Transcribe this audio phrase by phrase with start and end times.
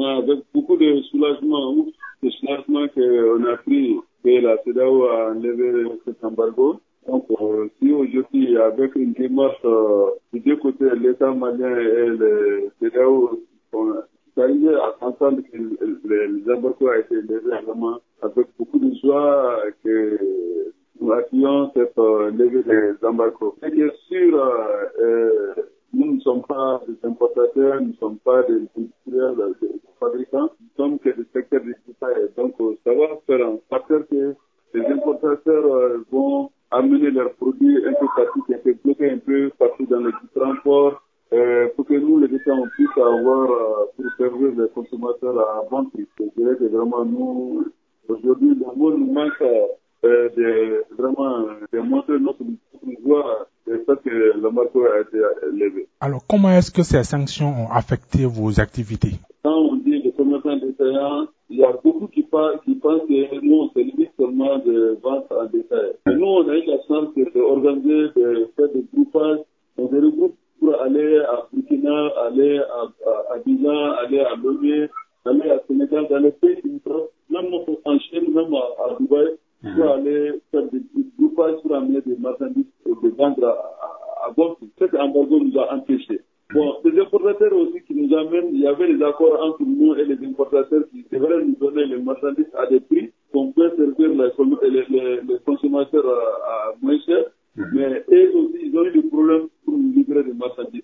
[0.00, 1.86] vraiment avec beaucoup de soulagement,
[2.22, 6.80] de soulagement qu'on a pris que la CEDAO a enlevé cet embargo.
[7.06, 12.70] Donc, euh, si aujourd'hui, avec une démarche euh, des deux côtés, l'État malien et le
[12.80, 13.40] CEDAO
[13.72, 13.94] sont
[14.36, 20.18] arrivés à entendre que les embargos ont été levés vraiment avec beaucoup de joie que
[21.00, 23.56] nous accueillons cette euh, levée des embargos.
[23.62, 24.38] C'est que sûr,
[25.00, 25.54] euh,
[25.92, 29.54] nous ne sommes pas des importateurs, nous ne sommes pas des industriels,
[30.00, 32.30] fabricants, que des secteurs de détail.
[32.36, 34.34] Donc, ça va faire un facteur que
[34.74, 39.86] les importateurs vont amener leurs produits un peu partout, qui étaient bloqués un peu partout
[39.86, 41.02] dans les différents ports,
[41.32, 45.62] euh, pour que nous, les États, on puisse avoir, euh, pour servir les consommateurs à
[45.70, 46.06] bon prix.
[46.18, 47.66] Je dirais que vraiment, nous,
[48.08, 52.42] aujourd'hui, le monde nous manque euh, de, vraiment, de montrer notre,
[53.04, 55.18] voie le fait que le marteau a été
[55.52, 55.86] levé.
[56.00, 59.12] Alors, comment est-ce que ces sanctions ont affecté vos activités?
[60.50, 64.58] Commerçants détaillants, il y a beaucoup qui, qui pensent que nous, on se limite seulement
[64.58, 65.92] de vente en détail.
[66.06, 69.38] Nous, on a eu la chance d'organiser, de faire des groupages.
[69.78, 74.88] On se regroupe pour aller à Burkina, aller à, Abidjan, aller à Lomé,
[75.24, 77.52] aller à Sénégal, dans les pays limitrophes, même
[77.84, 79.36] en Chine, même à, à Dubaï,
[79.76, 80.82] pour aller faire des
[81.18, 84.56] groupages pour amener des marchandises et des vendre à, à, à bon
[88.52, 91.98] il y avait des accords entre nous et les importateurs qui devraient nous donner les
[91.98, 97.24] marchandises à des prix qu'on peut servir les, consommateurs à, à moins cher.
[97.56, 97.64] Mmh.
[97.74, 100.82] Mais eux aussi, ils ont eu des problèmes pour nous livrer des marchandises.